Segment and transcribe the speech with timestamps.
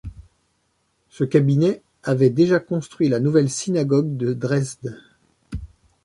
[1.09, 4.99] Ce cabinet avait déjà construit la nouvelle synagogue de Dresde.